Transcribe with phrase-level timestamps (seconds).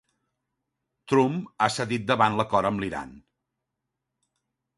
[1.13, 3.13] Trump ha cedit davant l'acord amb l'Iran.